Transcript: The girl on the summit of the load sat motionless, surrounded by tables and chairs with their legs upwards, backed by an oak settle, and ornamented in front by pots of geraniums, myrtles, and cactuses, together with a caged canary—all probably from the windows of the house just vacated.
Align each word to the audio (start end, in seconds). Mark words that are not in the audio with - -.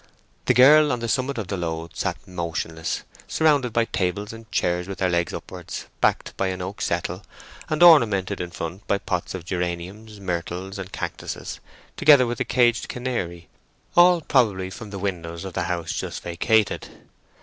The 0.45 0.55
girl 0.55 0.91
on 0.91 0.99
the 0.99 1.07
summit 1.07 1.37
of 1.37 1.47
the 1.49 1.57
load 1.57 1.95
sat 1.95 2.27
motionless, 2.27 3.03
surrounded 3.27 3.71
by 3.71 3.85
tables 3.85 4.33
and 4.33 4.51
chairs 4.51 4.87
with 4.87 4.97
their 4.97 5.11
legs 5.11 5.31
upwards, 5.31 5.85
backed 6.01 6.35
by 6.37 6.47
an 6.47 6.59
oak 6.59 6.81
settle, 6.81 7.23
and 7.69 7.83
ornamented 7.83 8.41
in 8.41 8.49
front 8.49 8.87
by 8.87 8.97
pots 8.97 9.35
of 9.35 9.45
geraniums, 9.45 10.19
myrtles, 10.19 10.79
and 10.79 10.91
cactuses, 10.91 11.59
together 11.97 12.25
with 12.25 12.39
a 12.39 12.45
caged 12.45 12.89
canary—all 12.89 14.21
probably 14.21 14.71
from 14.71 14.89
the 14.89 14.97
windows 14.97 15.45
of 15.45 15.53
the 15.53 15.65
house 15.69 15.91
just 15.91 16.23
vacated. 16.23 16.87